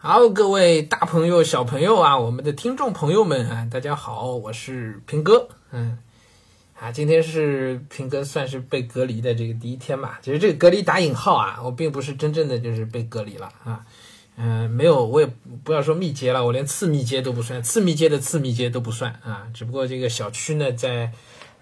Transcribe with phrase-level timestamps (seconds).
[0.00, 5.48] 好，各位大朋友、小朋友啊，我们的听众朋友们啊，大家好，我是平哥。
[5.72, 5.98] 嗯，
[6.78, 10.20] 啊，今天是平哥算是被隔离的这个第一天吧。
[10.22, 13.84] 其实这个隔离打引号啊，我并不是真正的就是被隔离了啊。
[14.36, 15.28] 嗯，没有，我也
[15.64, 19.48] 不要说密接了，我连次密接都不算，次密接的次密接都不算啊。
[19.52, 21.10] 只不过这个小区呢，在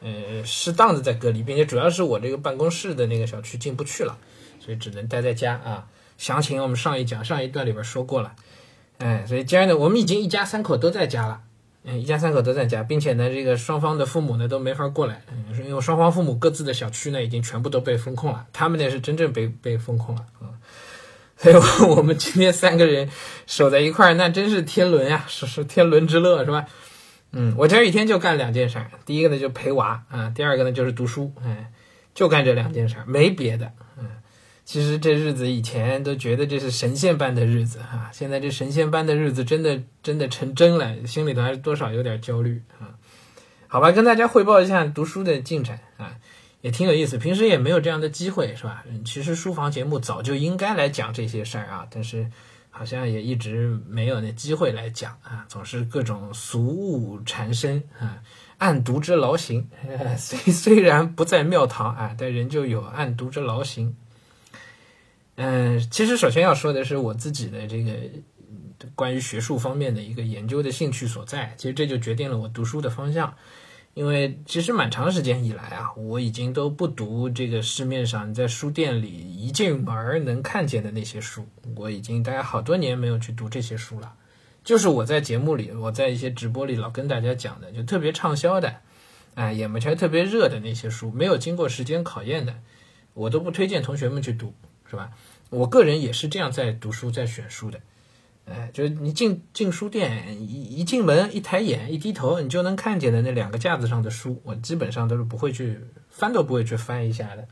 [0.03, 4.18] 呃适当的在隔离，并且主要是我这个办公室的那个小区进不去了，
[4.61, 5.89] 所以只能待在家啊。
[6.19, 8.33] 详情我们上一讲上一段里边说过了，
[8.98, 11.41] 哎，所以今天呢，我们已经一家三口都在家了，
[11.84, 20.56] 嗯，一家三口都在家，并且呢，这个双方的父母呢都没法过来，嗯，因为双方父母各自的小区呢已经全部都被封控了，他们呢是真正被被封控了啊，
[21.37, 21.56] 所以
[21.89, 23.09] 我们今天三个人
[23.47, 26.67] 守在一块儿，那真是天伦呀，是是天伦之乐是吧？
[27.33, 31.70] 嗯，我这一天就干两件事，第一个呢就陪娃啊，第二个呢就是读书，哎，
[32.14, 33.73] 就干这两件事，没别的，
[34.66, 42.98] 其实这日子以前都觉得这是神仙般的日子哈，现在这神仙般的日子真的真的成真了，心里头还是多少有点焦虑啊。
[43.69, 46.17] 好吧，跟大家汇报一下读书的进展啊，
[46.62, 47.17] 也挺有意思。
[47.17, 48.84] 平时也没有这样的机会是吧？
[49.05, 52.28] 其实书房节目早就应该来讲这些事儿啊，但是
[52.70, 58.19] 好像也一直没有那机会来讲啊，总是各种俗务缠身啊，
[58.59, 59.69] 暗读之劳形。
[60.19, 63.94] 虽虽然不在庙堂啊，但仍旧有暗读之劳形。
[65.37, 67.92] 嗯，其实首先要说的是我自己的这个
[68.95, 71.55] 关于学术方面的一个研究的兴趣所在。
[71.56, 73.34] 其实这就决定了我读书的方向，
[73.93, 84.15] 因为其实蛮长时间以来啊，我已经都不读这个市面上在书店里一进门能看见的那些书，我已经大概好多年没有去读这些书了。
[84.65, 88.77] 就是我在节目里，我在一些直播里老跟大家讲的，就特别畅销的，
[89.34, 92.55] 啊，眼巴前特别热的那些书，没有经过时间考验的，
[93.12, 94.55] 我都不推荐同学们去读。
[94.91, 95.11] 是吧？
[95.51, 97.79] 我个人也是这样在读书、在选书的，
[98.47, 107.47] 哎，就是你进进书店，一一进门，一抬眼，一低头，你就能看见的那两个架子上的书，我基本上都是不会去翻，都不会去翻一下的，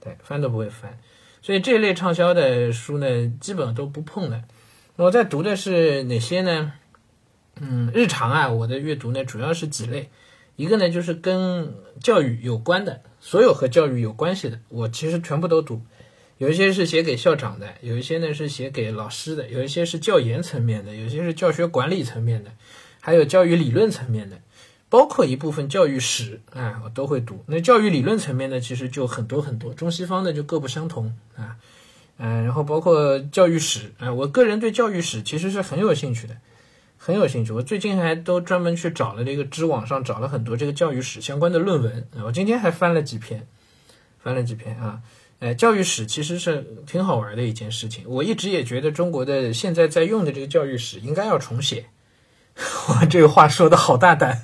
[0.00, 0.98] 对，翻都不会翻。
[1.40, 4.42] 所以这类畅销的书呢，基本都不碰的。
[4.96, 6.72] 我在读的是哪些呢？
[7.60, 10.10] 嗯，日常啊，我的阅读呢，主要是几类，
[10.56, 15.80] 一个呢就是跟教育有关的，所有和教育有关系的，我其实全部都读。
[16.38, 22.50] 有一些是写给校长的，有一些呢是写给老师的，有一些是教研层面的，有些是教学管理层面的，
[23.00, 24.40] 还有教育理论层面的，
[24.88, 27.44] 包括一部分教育史啊，我都会读。
[27.46, 31.56] 那教育理论层面呢，其实就很多很多，中西方的就各不相同啊，
[32.18, 36.36] 嗯，然后包括教育史啊，我个人对教育史其实是很有兴趣的，
[36.98, 37.52] 很有兴趣。
[37.52, 43.46] 我最近还都专门去找了这个知网上找了很多这个教育史相关的论文啊，我今天还翻了几篇，
[44.18, 45.00] 翻了几篇啊。
[45.40, 48.04] 哎，教育史其实是挺好玩的一件事情。
[48.06, 51.86] 我一直也觉得中国的现在在用的这个教育史应该要重写。
[52.88, 54.42] 哇，这个话说的好大胆！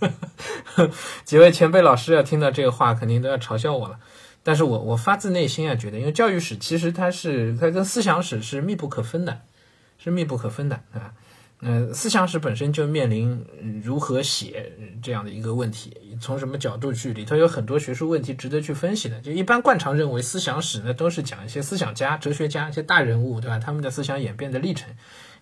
[1.25, 3.99] 几位前辈老师要听到这个话，肯定都要嘲笑我了。
[4.43, 9.43] 但是我我发自内心啊觉得，因为教育史其实它是它跟思想史是密不可分的，
[9.97, 11.15] 是密不可分的啊。
[11.63, 13.45] 嗯，思想史本身就面临
[13.85, 14.73] 如何写
[15.03, 19.21] 这样的一个问题，从什么角度去，里头有很多学术问题值得去分析的。
[19.21, 23.59] 就一般惯常认为，思想史呢都是讲一些思想家、哲学家一些大人物，对吧？
[23.59, 24.89] 他们的思想演变的历程，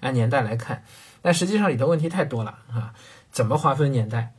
[0.01, 0.83] 按年代来看。
[1.23, 2.95] 但实际上里头问题太多了啊！
[3.31, 4.33] 怎么划分年代？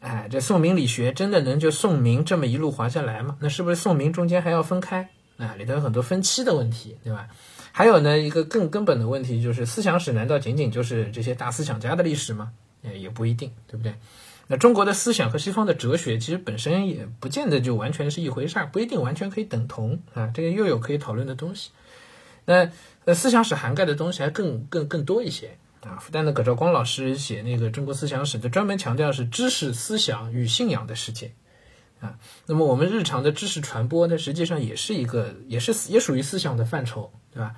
[0.00, 3.36] 哎，这宋明理学真的能就宋明这么一路划下来吗？
[3.40, 5.08] 那是不是宋明中间还要分开？
[5.38, 7.28] 啊，里头有很多分期的问题，对吧？
[7.76, 12.50] 还有呢，一个更根本的问题就是，思想史难道仅仅就是这些大思想家的历史吗？
[12.80, 13.94] 也也不一定，对不对？
[14.46, 20.30] 那中国的思想和西方的哲学其实本身也不见得就完全是一回事儿，不一定完全可以等同啊。
[20.32, 21.68] 这个又有可以讨论的东西。
[22.46, 22.70] 那
[23.04, 25.98] 呃，思想史涵盖的东西还更更更多一些啊。
[26.00, 31.30] 复旦的葛兆光老师写那个中国思想史，就专门强调是知识、思想与信仰的世界。
[32.00, 32.16] 啊，
[32.46, 37.54] 那么我们日常的知识传播，呢实际上也是一个，也是也属于思想的范畴，对吧？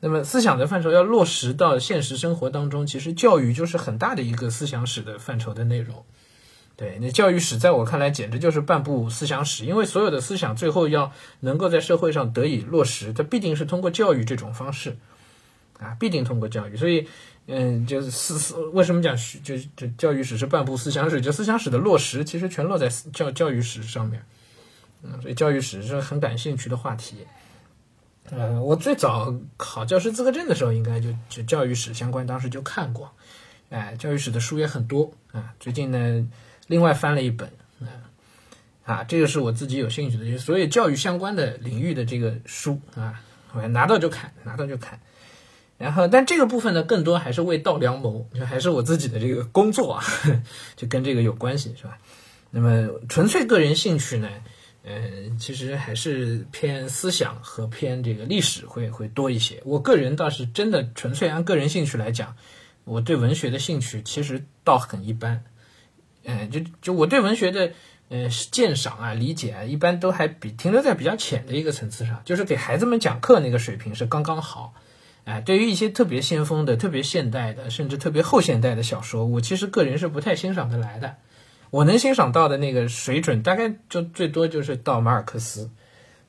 [0.00, 6.04] 那么思想的范畴要落实到现实生活当中，其实教育就是很大的一个思想史的范畴的内容。
[6.76, 14.98] 对，那教育史在我看来简直就是半部思想史，因为所有的思想最后要能够在社会上得以落实，它必定是通过教育这种方式，
[15.78, 17.08] 啊，必定通过教育，所以。
[17.48, 21.20] 嗯，就是思思为什么讲就就教育史是半部思想史？
[21.20, 24.24] 就思想史的落实其实全落在教教育史上面。
[25.02, 27.26] 嗯，所以教育史是很感兴趣的话题。
[28.34, 33.12] 呃，我最早考教师资格证的时候，应该就就教育史相关，当时就看过。
[33.68, 35.52] 哎，教育史的书也很多啊。
[35.60, 36.26] 最近呢，
[36.66, 37.46] 另外翻了一本，
[37.80, 37.84] 啊
[38.86, 43.20] 啊，这个是我自己有兴趣的，就所有教育相关的领域的这个书啊，
[43.52, 44.98] 我拿到就看，拿到就看。
[45.76, 50.04] 然后，但这个部分呢，更多还是为道良谋，就还是我自己的这个工作啊，
[50.74, 51.98] 就跟这个有关系，是吧？
[52.50, 54.28] 那么纯粹个人兴趣呢，
[54.84, 59.62] 嗯，其实还是偏思想和偏这个历史会会多一些。
[59.64, 62.34] 我个人倒是真的纯粹按个人兴趣来讲，
[62.84, 65.44] 我对文学的兴趣其实倒很一般，
[66.24, 67.72] 嗯，就就我对文学的
[68.08, 74.74] 嗯鉴赏啊、理解啊，一般都还比停留在比较浅的一个层次上，就是给孩子们讲课那个水平是刚刚好。
[75.24, 81.14] 哎，对于一些特别先锋的、特别现代的，甚至特别后现代的小说，我其实个人是不太欣赏得来的。
[81.72, 85.70] 我能欣赏到的那个水准，大概就最多就是到马尔克斯，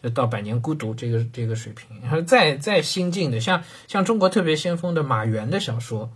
[0.02, 2.00] 就到《百年孤独》这个这个水平。
[2.02, 6.10] 然 后再再新进的，像像中国特别先锋的马原的小说，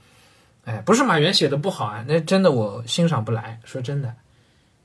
[0.64, 3.60] 哎，不是马原写的不好啊，那真的我欣赏不来。
[3.66, 4.16] 说真的，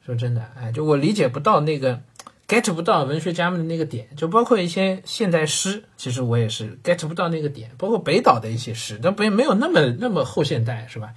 [0.04, 2.02] 说真的，哎，就我理解不到那个。
[2.48, 7.70] get 不到文学家们的那个点，就包括一些现代诗，其实我也是 get 不到那个点。
[7.78, 11.14] 包括北岛的一些诗，但不也没有那么那么后现代，是吧？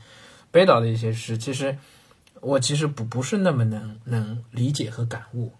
[0.51, 1.78] 北岛的一些诗，其实
[2.45, 5.51] 我其实不不是那么能能理解和感悟。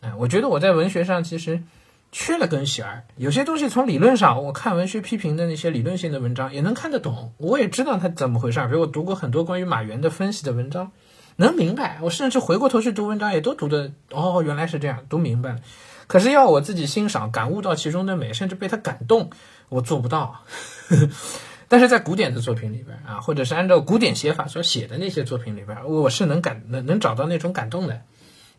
[0.00, 1.62] 哎，我觉得我在文学上其实
[2.12, 3.04] 缺了根弦儿。
[3.16, 8.68] 有些东西从理论上，我看文学批评的那些理论性的文章也能看得懂，我也知道它怎么回事儿。
[8.68, 10.92] 比如我读过很多关于马原的分析的文章。
[11.36, 15.58] 能明白，我甚至回过头去读文章，也都读的哦，原来是这样，读明白了。
[16.06, 19.30] 可是要我自己欣赏、感悟到其中的美，甚至被他感动，
[19.68, 20.42] 我做不到。
[21.68, 28.00] 但是在古典的作品里边啊，或者是按照古典写法所写的那些作品里边，我是能感能能找到那种感动的。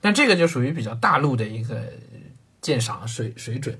[0.02, 1.82] 但这个就属于比较大陆的一个
[2.62, 3.80] 鉴赏水水准，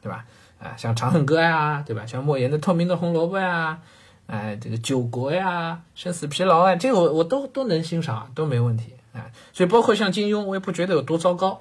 [0.00, 0.24] 对吧？
[0.58, 2.06] 啊，像《长恨歌》呀，对吧？
[2.06, 3.78] 像莫言的《透明的红萝卜》呀。
[4.26, 9.30] 哎，这个九国呀，生死疲劳啊，这个我我都都能欣赏，都没问题啊。
[9.52, 11.60] 所以包括像金庸，我也不觉得有多糟糕。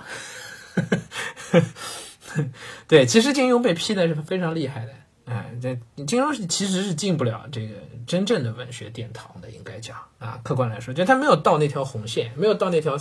[2.88, 4.94] 对，其实金庸被批的是非常厉害的，
[5.26, 5.76] 哎，这
[6.06, 7.74] 金庸是其实是进不了这个
[8.06, 12.96] 真正的文学殿堂的，应该讲啊，客观来说，就他没有到那条红线，没有到那条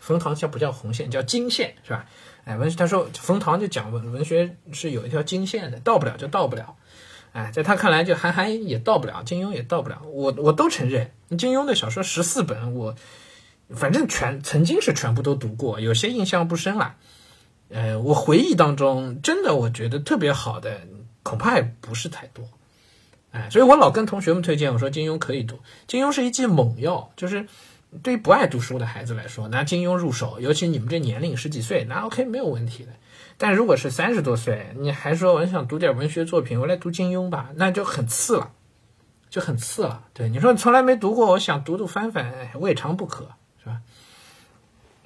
[0.00, 2.04] 冯唐叫不叫红线，叫金线是吧？
[2.44, 6.76] 哎，文他说冯唐就讲文文学是有一条金线的，到不了就到不了。
[7.32, 10.02] 哎，在他看来，就韩寒也到不了，金庸也到不了。
[10.04, 12.94] 我我都承认，金庸的小说十四本，我
[13.70, 16.96] 反正全曾经是全部都读过，有些印象不深了。
[17.68, 20.80] 呃，我回忆当中，真的我觉得特别好的，
[21.22, 22.44] 恐怕也不是太多。
[23.32, 27.46] 哎，所以我老跟同学们推荐，我说金庸可以读，金庸是一剂猛药，就是
[28.02, 32.90] 对于不爱读书的孩子来说，拿金庸入手，尤其你们这年龄十几岁，那 OK 没有问题的。
[33.38, 38.50] 但如果是三十多岁，你还说我想读点文学作品，我来读金庸吧，那就很次了，
[39.28, 40.04] 就很次了。
[40.12, 43.30] 对你说从来没读过，我想读读翻翻，未尝不可，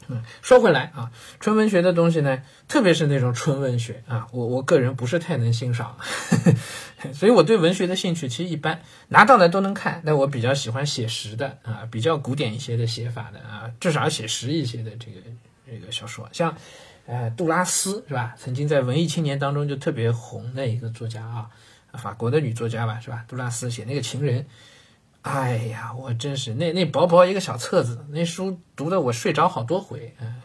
[0.09, 1.11] 嗯，说回来啊，
[1.41, 5.97] 纯文学的东西呢，特别是那种纯文学啊，我我个人不是太能欣赏，
[7.15, 10.03] 所以我对文学的兴趣其实一般，拿到来都能看。
[10.05, 15.21] 但我比较喜欢写实的啊，比较古典一些的写法的啊，至少写实一些的这个
[15.71, 16.57] 这个小说，像。
[17.07, 18.35] 呃，杜拉斯是吧？
[18.39, 21.51] 曾经在文艺青年当中就特别红的一个作家啊，
[21.99, 23.23] 法国的女作家吧，是吧？
[23.29, 24.47] 杜拉斯写那个情人，
[25.25, 30.43] 哎呀，我真是那那薄薄一个小册子，那书读的我睡着好多回，嗯，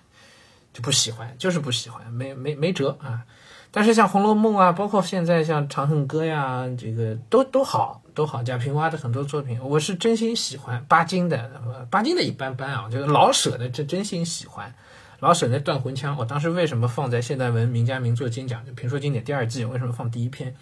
[0.72, 3.26] 就不喜欢，就是不喜欢，没没没辙啊。
[3.72, 8.42] 但是像《红楼梦》啊，包括现在像《长恨歌》呀，这个都都好，都好。
[8.42, 10.84] 贾平凹的很多作品，我是真心喜欢。
[10.86, 11.52] 巴金的，
[11.92, 14.74] 巴金的一般般啊，就是老舍的，这真心喜欢。
[15.20, 19.66] 老舍那《断魂枪》，我当时为什么放在现代文名家名作金奖就评说经典第二季？
[19.66, 20.56] 为什么放第一篇？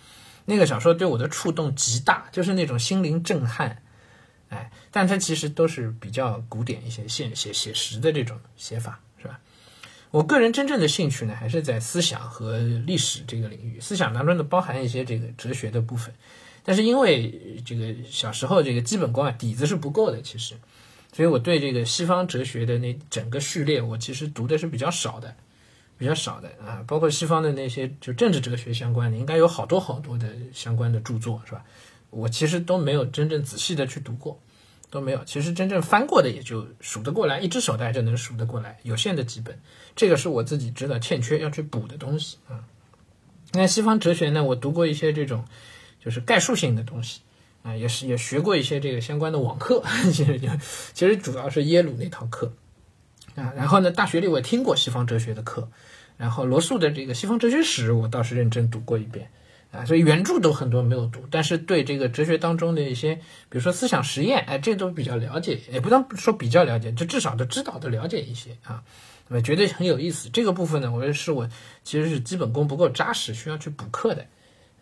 [0.46, 3.78] 那个小说对我的触动极大，就是那种心灵震撼。
[4.50, 9.40] 哎，但它其实都是比较古典一些、现写写实的这种写法，是吧？
[10.12, 13.80] 我个人真正的兴趣呢，还是在思想和历史这个领域。
[13.82, 16.14] 思想当中呢，包含一些这个哲学的部分，
[16.64, 20.56] 但是因为这个小时候这个基本功啊底子是不够的，其实。
[21.14, 25.36] 所以我对这个西方哲学的那整个序列，我其实读的是比较少的，
[25.98, 31.66] 比较少的啊，包括西方的那些就政治哲学相关的，应该有好多好多的相关的著作，是吧？
[32.10, 34.40] 我其实都没有真正仔细的去读过，
[34.90, 35.24] 都没有。
[35.26, 39.60] 其实真正翻过的也就数得过来，一只手大概就能数得过来，有限的几本。
[39.96, 42.64] 这个是我自己知道欠缺要去补的东西啊。
[43.54, 45.46] 那西方哲学呢，我读过一些这种
[46.04, 47.22] 就是概述性的东西。
[47.64, 49.84] 啊，也是也学过一些这个相关的网课，
[50.14, 50.48] 其实就
[50.94, 52.54] 其实主要是耶鲁那套课
[53.36, 53.52] 啊。
[53.58, 55.68] 然后呢，大学里我听过西方哲学的课，
[56.16, 59.30] 然后罗素的这个西方哲学史我倒是认真读过一遍
[59.72, 59.86] 啊。
[59.86, 68.84] 所以原著都很多没有读，但是对这个哲学当中的一些，比如说思想实验，哎，这都比较了解，也不能说比较了解，就至少都知道的了解一些啊。
[69.28, 70.30] 那么觉得很有意思。
[70.30, 71.50] 这个部分呢，我觉得是我
[71.84, 74.26] 其实是基本功不够扎实，需要去补课的，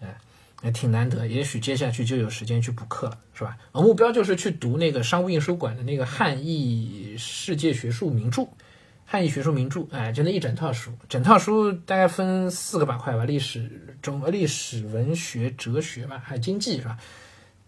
[0.01, 0.18] 哎。
[0.63, 1.27] 也挺难得。
[1.27, 3.56] 也许接下去就有时间去补课了，是吧？
[3.72, 8.48] 我目标就是去读那个商务印书馆的那个汉译世界学术名著。
[9.07, 16.97] 汉译学术名著，哎，就那一整套书，整套书大概分四个板块吧，历史、中历史、文学、哲学吧，还有经济，是吧？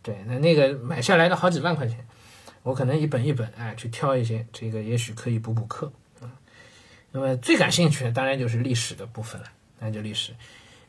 [0.01, 2.05] 对，那那个买下来的好几万块钱，
[2.63, 5.91] 我可能一本一本，哎，去挑一些，这个也许可以补补课
[6.21, 6.33] 啊。
[7.11, 9.47] 那么最感兴趣的当然就是历史的部分了，
[9.79, 10.33] 那就历史，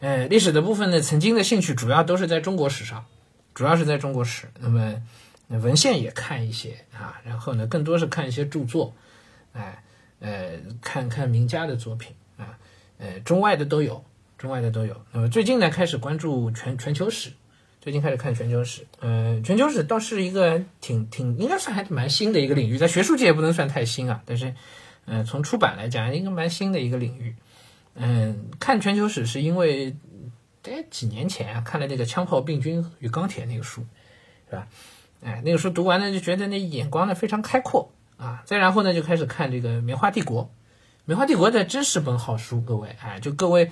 [0.00, 3.04] 呃，历史的部分呢，曾经的兴趣主要都是在中国史上，
[3.54, 5.02] 主要是在中国史，那么
[5.48, 8.94] 文献也看一些啊，然后呢，更多是看一些著作，
[9.52, 9.82] 哎。
[10.20, 12.58] 呃看看名家的作品啊，
[12.98, 14.04] 呃，中外的都有，
[14.36, 14.96] 中外的都有。
[15.12, 17.32] 那么最近呢，开始关注全全球史，
[17.80, 18.86] 最近开始看全球史。
[19.00, 24.54] 呃，全球史倒是一个挺挺，应该算还蛮新的一个领域，在学术界也不能算太新啊，但是，
[25.06, 27.34] 呃，从出版来讲，应该蛮新的一个领域。
[27.94, 29.96] 嗯，看全球史是因为
[30.62, 33.84] 在几年前啊，看了那个《枪炮、病菌与钢铁》那个书，
[34.50, 34.68] 是吧？
[35.24, 37.90] 哎，那个书读完了就觉得那眼光呢非常开阔。
[38.18, 40.42] 啊，再然后呢，就开始看这个《棉花帝国》。
[41.06, 43.70] 《棉花帝国》的真是本好书，各位，哎，就各位，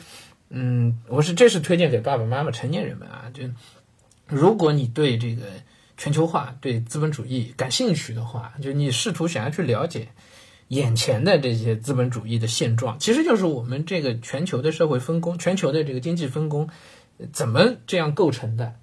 [0.49, 3.31] 嗯，我是这是推荐给爸爸妈妈、成年人们啊。
[3.35, 3.43] 就
[4.27, 5.43] 如果你对这个
[5.97, 10.09] 全球化、对资本主义感兴趣的话，就你试图想要去了解
[10.69, 16.71] 眼前的这些资本主义的现状，其实就是我们这个全球的社会分工、全球的这个经济分工
[17.33, 18.75] 怎么这样构成的。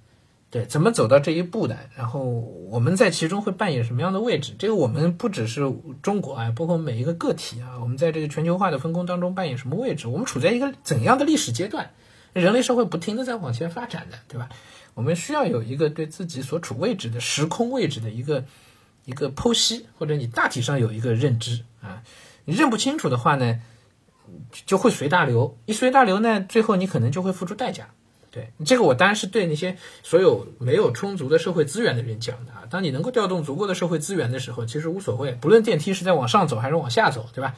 [0.53, 1.75] 对，怎么走到这一步的？
[1.95, 2.22] 然后
[2.69, 4.53] 我们在其中会扮演什么样的位置？
[4.60, 5.62] 这个我们不只是
[6.03, 10.07] 中国啊，包括每一个个体啊，我们在这个全球化的分工当中扮演什么位置？
[10.07, 11.89] 我们处在一个怎样的历史阶段？
[12.33, 14.48] 人类社会不停的在往前发展的，对吧？
[14.93, 18.45] 我们需要有一个对自己所处位置的时空位置的一个
[19.05, 22.03] 一个剖析，或者你大体上有一个认知啊。
[22.45, 23.60] 你认不清楚的话呢，
[24.67, 27.89] 就会随大流，一随大流呢，最后你可能就会付出代价。
[28.33, 32.63] 对这个，我当然是对那些所有没有充足的社会资源的人讲的啊。
[32.67, 37.53] 当你能够调动足够的社会资源的时候，其实无所谓，不论电梯是在往上走还是往下走，对吧？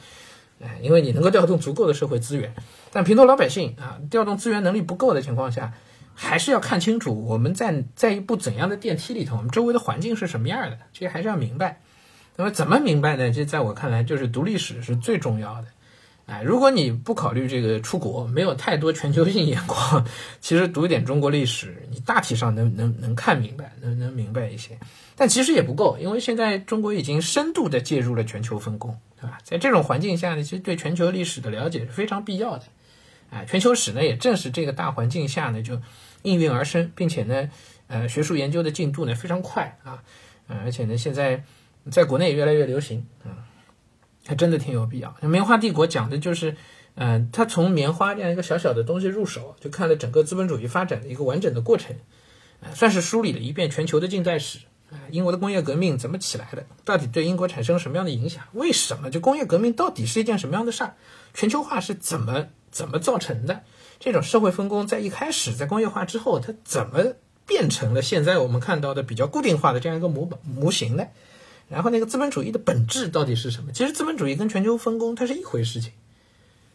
[0.62, 2.54] 哎，因为你能够调动足够的社会资源。
[2.92, 5.72] 但平头老百姓啊，调动资源能力不够的情况下，
[6.14, 11.80] 还是要看清楚我们在在一部怎样的电梯里头，我们周围的环境是什么样的，这些还是要明白。
[12.36, 13.30] 那么怎么明白呢？
[13.30, 15.68] 这在我看来，就是读历史是最重要的。
[16.26, 20.04] 哎，如果你不考虑这个出国，没有太多全球性眼光，
[20.40, 24.76] 其实读一点中国历史，你大体上能能能看明白，能能明白一些。
[25.14, 29.38] 但其实也不够，因为现在中国已经深度的介入了全球分工，对吧？
[29.44, 32.64] 在这种环境下呢，其实对全球历史的了解是非常必要的。
[33.30, 35.80] 哎，全球史呢，也正是这个大环境下呢，就
[36.22, 37.48] 应运而生，并且呢，
[37.86, 40.02] 呃，学术研究的进度呢非常快啊，
[40.48, 41.44] 嗯，而且呢，现在
[41.88, 43.46] 在国内也越来越流行啊。
[44.26, 45.14] 还真的挺有必要。
[45.22, 46.56] 棉花帝国讲的就是，
[46.96, 51.96] 嗯，他从棉花这样一个小小的东西入手，就看了整个资本主义发展的一个完整的过程，
[52.74, 54.58] 算是梳理了一遍全球的近代史。
[54.88, 56.64] 啊，英国的工业革命怎么起来的？
[56.84, 58.44] 到底对英国产生什么样的影响？
[58.52, 59.10] 为什么？
[59.10, 60.94] 就工业革命到底是一件什么样的事儿？
[61.34, 63.62] 全球化是怎么怎么造成的？
[63.98, 67.14] 这种社会分工在一开始，在工业化之后，它怎么
[67.46, 71.04] 变成了现在我们看到的比较固定化的这样一个模板模型呢？
[71.68, 73.72] 然后那个资本主义的本质到底是什么？
[73.72, 75.92] 其实资本主义跟全球分工它是一回事情，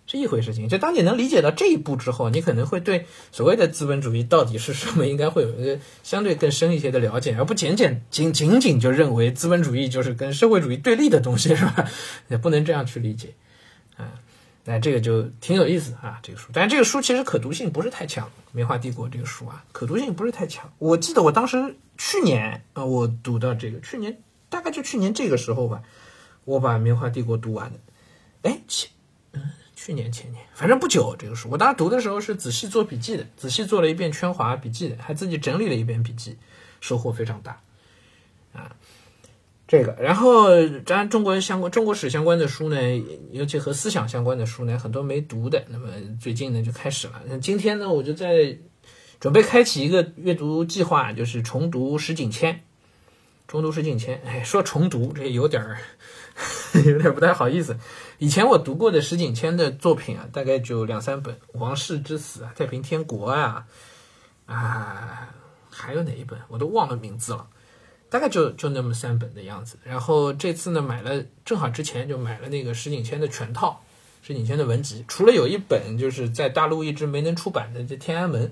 [0.06, 0.68] 是一回事情。
[0.68, 11.88] 就当你能理解到这一步之后，你可能会对所谓的资本主义到底是什么，应该会有一个相对更深一些的了解，而不仅仅仅仅仅就认为资本主义就是跟社会主义对立的东西，是吧？
[12.28, 13.34] 也不能这样去理解
[13.96, 14.12] 啊。
[14.66, 16.50] 那这个就挺有意思啊，这个书。
[16.54, 20.72] 但这个书其实可读性不是太强，《棉花帝国》这个书啊，可读性不是太强。
[20.78, 24.18] 我记得我当时去年啊，我读到这个去年。
[24.51, 25.81] 大概就去年这个时候吧，
[26.46, 27.79] 我把《棉花帝国》读完的。
[28.43, 28.89] 哎，前
[29.31, 29.41] 嗯，
[29.75, 31.48] 去年前年，反正不久这个书。
[31.50, 36.38] 我当时读的时候是仔细做笔记的，仔细做了一遍圈划笔记的，还自己整理了一遍笔记，
[36.81, 37.62] 收获非常大
[38.53, 38.75] 啊。
[39.67, 40.50] 这个，然后
[40.86, 42.77] 当然中国相关中国史相关的书呢，
[43.31, 45.63] 尤其和思想相关的书呢，很多没读的。
[45.70, 45.88] 那么
[46.20, 47.22] 最近呢就开始了。
[47.25, 48.58] 那今天呢，我就在
[49.22, 52.65] 准备开启一个阅读计划，就是重读石景谦。
[53.48, 55.78] 重读石景谦，哎，说重读这有点儿，
[56.86, 57.76] 有点不太好意思。
[58.18, 63.66] 以前我读过的石景谦的作品啊，大概就两三本，《王室之死》啊，《太平天国》啊，
[64.46, 65.34] 啊，
[65.70, 67.46] 还有哪一本我都忘了名字了，
[68.10, 69.78] 大概就就那么三本的样子。
[69.84, 73.84] 然后这次呢，买了，正好之前就买了那个石景谦的全套，
[74.22, 78.48] 石景谦的文集，除了有一本就是在大陆一直没能出版的这《天安门》。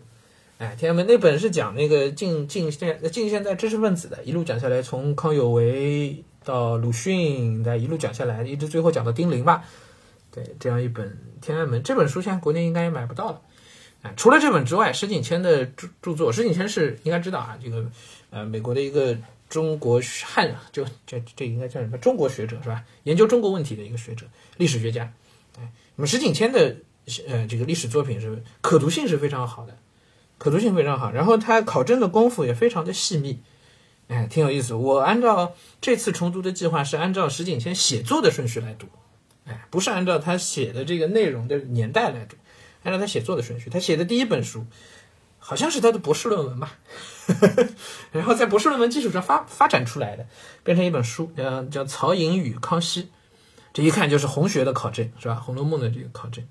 [0.59, 9.63] 哎，天安门那本是讲那个近近现近现代知识分子的，一路讲下来，从康有为到鲁迅，再一路讲下来，一直最后讲到丁玲吧。
[10.31, 11.07] 对，这样一本
[11.41, 13.41] 《天安门》这本书，现在国内应该也买不到了。
[14.01, 17.85] 哎，除了这本之外，石景谦的著著作，石景谦是应该知道啊，这个
[18.29, 22.83] 呃，美国的一个中国汉就这这应该叫什么中国学者是吧？
[23.03, 24.25] 研究中国问题的一个学者，
[24.57, 25.09] 历史学家。
[25.57, 26.75] 哎，那么石景谦的
[27.29, 29.77] 呃这个历史作品是可读性是非常好的，
[30.39, 33.39] 可读性非常好，然后他考证的功夫也非常的细密，
[34.07, 34.73] 哎，挺有意思。
[34.73, 38.87] 我按照这次重读的计划是按照石景谦写作的顺序来读，
[39.45, 42.35] 哎，不是按照他写的这个内容的年代来读。
[42.83, 44.65] 按照他写作的顺序，他写的第一本书
[45.37, 46.77] 好像是他的博士论文吧，
[48.13, 50.25] 然后在博士论文基础上发发展出来的，
[50.63, 53.03] 变成一本书，叫叫《曹寅与康熙》，
[53.73, 55.33] 这一看就是红学的考证，是吧？
[55.37, 56.41] 《红楼梦》的这个考证，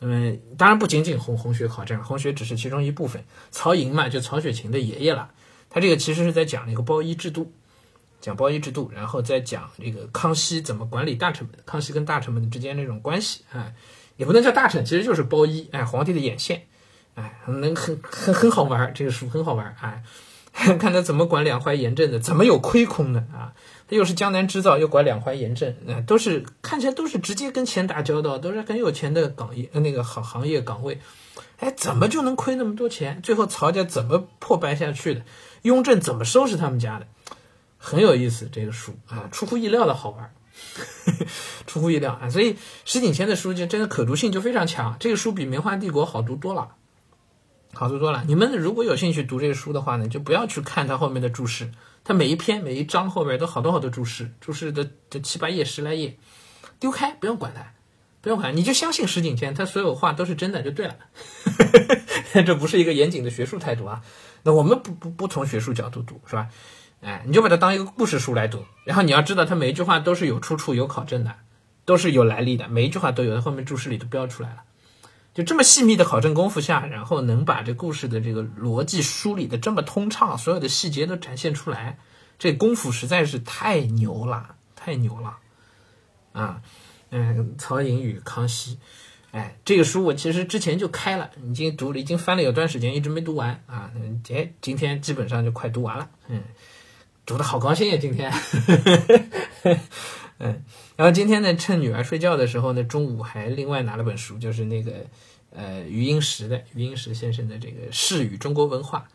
[0.00, 3.22] 那么当然不仅仅红红学考证，红学只是其中一部分。
[3.50, 5.30] 曹寅嘛，就曹雪芹的爷爷了，
[5.68, 7.52] 他这个其实是在讲一个包衣制度，
[8.20, 13.72] 讲包衣制度，然后再讲这个康熙怎么管理大臣们，康熙跟大臣们之间那种关系啊。
[14.16, 16.66] 也不能叫大臣，其实就是包衣，哎，皇帝的眼线，
[17.14, 20.02] 哎，能很很很好玩，这个书很好玩，哎，
[20.78, 23.52] 看他怎么管两淮盐镇的，怎么有亏空的啊？
[23.88, 31.00] 他又是江南织造，又管两淮盐镇，啊，都是看起来都是直接跟钱打交道，都是很有钱的岗业，那个行行业岗位，
[31.58, 33.20] 哎，怎么就能亏那么多钱？
[33.22, 35.22] 最后曹家怎么破败下去的？
[35.62, 37.06] 雍正怎么收拾他们家的？
[37.78, 40.34] 很有意思，这个书啊，出乎意料的好玩。
[41.66, 42.28] 出乎意料啊！
[42.28, 44.94] 所以石景谦的书就真的可读性就非常强。
[45.00, 46.74] 这个书比《棉花帝国》好读多了，
[47.72, 48.24] 好读多了。
[48.26, 51.70] 你们如果有兴趣读这个书的话呢，就不要去看它后面的注释，
[52.04, 56.16] 它每一篇每一章后边都好多好多注释，注释的这七八页十来页，
[56.78, 57.72] 丢开不用管它，
[58.20, 60.96] 不用管，你就相信石景谦，他所有话都是真的就对了。
[62.44, 64.02] 这不是一个严谨的学术态度啊。
[64.42, 66.48] 那我们不不不从学术角度读，是吧？
[67.02, 71.34] 哎，你就把它当一个故事书来读，然后你要知道，它每一句话都是有出处、有考证的，
[71.84, 74.56] 都是有来历的，每一句话都有，它后面注释里都标出来了。
[75.40, 81.98] 就这么细密的考证功夫下，然后能把这故事的这个逻辑梳理的这么通畅，所有的细节都展现出来，
[82.38, 85.38] 这功夫实在是太牛了，太牛了
[86.32, 86.60] 啊！
[87.08, 88.78] 嗯，曹寅与康熙，
[89.30, 93.90] 哎，这个书我其实之前就开了，已经读了，已经翻了有段时间，一直没读完啊。
[94.28, 96.42] 哎，今天基本上就快读完了，嗯。
[97.26, 98.32] 读的好高兴呀，今天，
[100.42, 100.64] 嗯，
[100.96, 104.92] 然后今天呢，趁女儿睡觉的时候呢，中午还另外拿了本书，就是那个
[105.54, 109.06] 呃余英时的余英时先生的这个《世与中国文化》，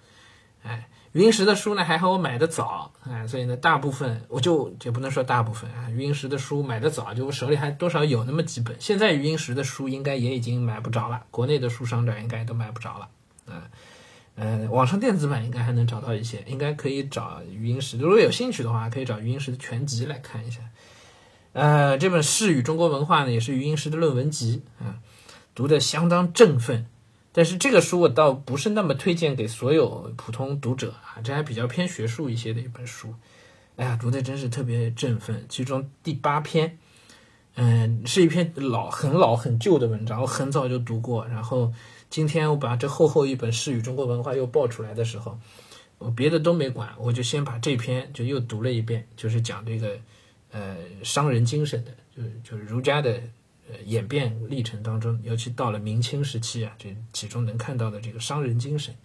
[0.67, 13.09] 哎，余英时的书呢还好我买的早，哎，所以呢大部分我就也不能说大部分啊，余英时的书买的早，就我手里还多少有那么几本，现在余英时的书应该也已经买不着了，国内的书商这应该都买不着了，
[13.47, 13.61] 嗯。
[14.37, 17.97] 呃，网上电子版应该还能找到一些，应该可以找余英时。
[17.97, 20.59] 如果有兴趣的话，可以找余英时的全集来看一下。
[21.55, 24.99] 呃，这本《世与中国文化》呢，也是余英时的论文集啊，
[25.55, 26.85] 读的相当振奋。
[27.31, 33.15] 但是这个书我倒不是那么推荐给所有普通读者啊，这还比较偏学术一些的一本书。
[33.77, 35.45] 哎呀，读的真是特别振奋。
[35.47, 36.77] 其中第八篇，
[37.55, 41.73] 嗯，是一篇老、很老、很旧的文章，我很早就读过，然后。
[42.07, 45.37] 今天我把这厚厚一本《诗与中国文化》又爆出来的时候，
[45.97, 49.97] 我别的都没管，我就先把这篇就又读了一遍，就是讲这个
[50.55, 53.19] 呃商人精神的，就是就是儒家的
[53.69, 58.95] 呃演变历程当中，尤其到了明清时期啊，这其中能看到的这个商人精神，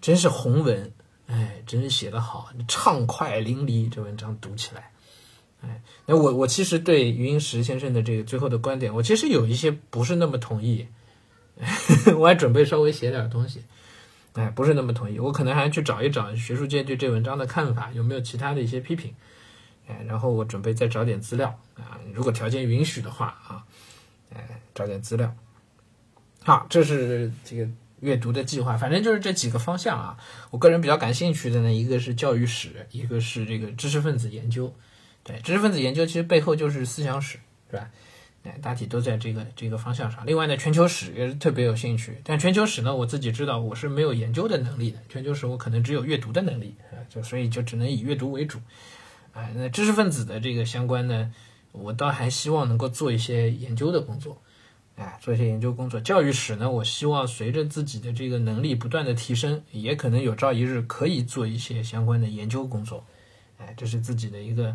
[0.00, 0.90] 真是宏文，
[1.26, 4.90] 哎，真是写得好，畅快淋漓，这文章读起来，
[5.60, 10.86] 哎，那我我其实对余英时先生的这个最后的观点，我其实有一些不是那么同意。
[12.18, 13.62] 我还准备稍微写点东西，
[14.34, 15.18] 哎，不是那么同意。
[15.18, 19.14] 我可能还要去找一找学术界对这文章的看法，有没有其他的一些批评，
[19.86, 23.64] 哎，然后我准备再找点资料啊，如果条件允许的话啊，
[24.34, 25.34] 哎，找点资料。
[26.42, 27.68] 好，这是这个
[28.00, 30.16] 阅读的计划，反正就是这几个方向啊。
[30.50, 34.74] 我个人比较感兴趣的呢，一个是教育史，一个是这个知识分子研究。
[35.22, 37.38] 对，知识分子研究其实背后就是思想史，
[37.70, 37.90] 是吧？
[38.62, 40.24] 大体都在这个这个方向上。
[40.24, 42.16] 另外呢，全球史也是特别有兴趣。
[42.22, 45.00] 但全球史呢，我自己知道我是没有研究的能力的。
[45.08, 48.60] 全球史我可能只有阅读的能力啊，就所以就只能以阅读为主。
[49.36, 51.30] 啊，那知识分子的这个相关呢，
[51.72, 54.40] 我倒还希望能够做一些研究的工作，
[54.96, 56.00] 哎，做一些研究工作。
[56.00, 63.04] 教育史呢，我希望随着自己的这个能力不断的提升，也可能有朝一日可以做一些相关的研究工作。
[63.58, 64.74] 哎，这是自己的一个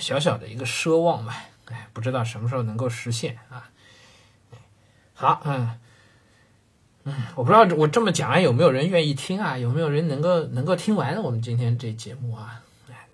[0.00, 1.44] 小小的一个奢望吧。
[1.66, 3.68] 哎，不知道什么时候能够实现啊？
[5.12, 5.70] 好，嗯
[7.04, 9.58] 嗯，我不知道我这么讲有没有人愿意听啊？
[9.58, 12.62] 有没有人能够能够听完我们今天这节目啊？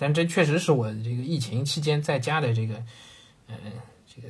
[0.00, 2.74] 但这确实是我这个疫情期间在家的这个
[3.48, 3.54] 嗯
[4.06, 4.28] 这个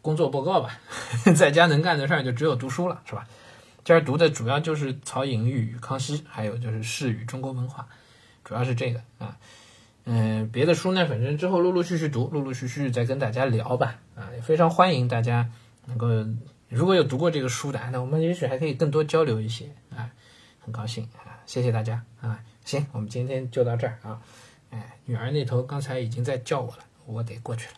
[0.00, 0.80] 工作报告吧，
[1.36, 3.28] 在家能干的事儿就只有读书了，是吧？
[3.84, 7.86] 这儿读的主要就是曹颖与康熙，还有就是世与中国文化，
[8.44, 9.36] 主要是这个啊。
[10.04, 13.98] 嗯，别的书呢，反正之后陆陆续续读，陆陆续续再跟大家聊吧。
[14.16, 15.50] 啊，也非常欢迎大家
[15.86, 16.08] 能够，
[16.68, 20.10] 如果有读过这个书的，那我们也许还可以更多交流一些啊。
[20.60, 22.40] 很高兴啊，谢谢大家啊。
[22.64, 24.20] 行，我们今天就到这儿啊。
[24.70, 27.74] 哎，女儿那头刚才已经在叫我了，我得过去了。